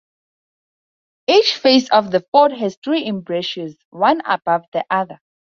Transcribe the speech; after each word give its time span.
Each 1.27 1.55
face 1.55 1.87
of 1.91 2.09
the 2.09 2.25
fort 2.31 2.53
has 2.53 2.75
three 2.83 3.05
embrasures, 3.05 3.77
one 3.91 4.21
above 4.25 4.63
the 4.73 4.83
other. 4.89 5.19